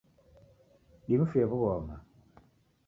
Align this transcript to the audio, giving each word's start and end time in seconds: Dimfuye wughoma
Dimfuye 1.07 1.45
wughoma 1.51 1.95